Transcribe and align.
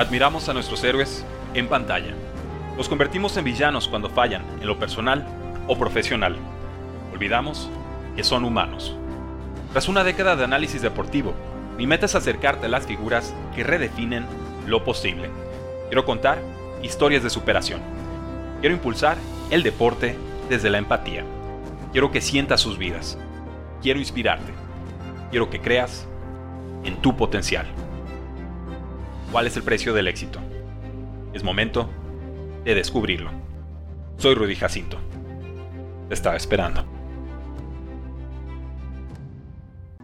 Admiramos 0.00 0.48
a 0.48 0.54
nuestros 0.54 0.82
héroes 0.82 1.26
en 1.52 1.68
pantalla. 1.68 2.14
Los 2.78 2.88
convertimos 2.88 3.36
en 3.36 3.44
villanos 3.44 3.86
cuando 3.86 4.08
fallan 4.08 4.42
en 4.58 4.66
lo 4.66 4.78
personal 4.78 5.26
o 5.68 5.76
profesional. 5.76 6.38
Olvidamos 7.12 7.68
que 8.16 8.24
son 8.24 8.46
humanos. 8.46 8.96
Tras 9.72 9.90
una 9.90 10.02
década 10.02 10.36
de 10.36 10.44
análisis 10.44 10.80
deportivo, 10.80 11.34
mi 11.76 11.86
meta 11.86 12.06
es 12.06 12.14
acercarte 12.14 12.64
a 12.64 12.70
las 12.70 12.86
figuras 12.86 13.34
que 13.54 13.62
redefinen 13.62 14.24
lo 14.66 14.84
posible. 14.84 15.28
Quiero 15.88 16.06
contar 16.06 16.38
historias 16.82 17.22
de 17.22 17.28
superación. 17.28 17.82
Quiero 18.60 18.74
impulsar 18.74 19.18
el 19.50 19.62
deporte 19.62 20.16
desde 20.48 20.70
la 20.70 20.78
empatía. 20.78 21.26
Quiero 21.92 22.10
que 22.10 22.22
sientas 22.22 22.62
sus 22.62 22.78
vidas. 22.78 23.18
Quiero 23.82 23.98
inspirarte. 23.98 24.54
Quiero 25.28 25.50
que 25.50 25.60
creas 25.60 26.06
en 26.84 26.96
tu 27.02 27.18
potencial. 27.18 27.66
¿Cuál 29.30 29.46
es 29.46 29.56
el 29.56 29.62
precio 29.62 29.94
del 29.94 30.08
éxito? 30.08 30.40
Es 31.32 31.44
momento 31.44 31.88
de 32.64 32.74
descubrirlo. 32.74 33.30
Soy 34.16 34.34
Rudy 34.34 34.56
Jacinto. 34.56 34.98
Te 36.08 36.14
estaba 36.14 36.36
esperando. 36.36 36.99